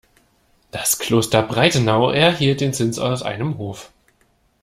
[0.71, 3.91] Das Kloster Breitenau erhielt den Zins aus einem Hof.